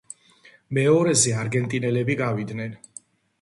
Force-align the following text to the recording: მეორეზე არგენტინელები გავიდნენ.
მეორეზე 0.77 1.33
არგენტინელები 1.41 2.17
გავიდნენ. 2.23 2.75